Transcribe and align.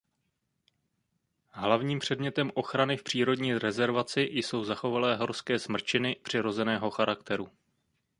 Hlavním 1.51 1.99
předmětem 1.99 2.51
ochrany 2.53 2.97
v 2.97 3.03
přírodní 3.03 3.53
rezervaci 3.57 4.21
jsou 4.21 4.63
zachovalé 4.63 5.15
horské 5.15 5.59
smrčiny 5.59 6.15
přirozeného 6.23 6.89
charakteru. 6.91 7.51